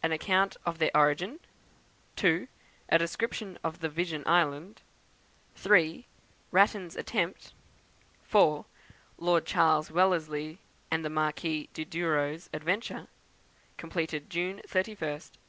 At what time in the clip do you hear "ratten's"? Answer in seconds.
6.52-6.94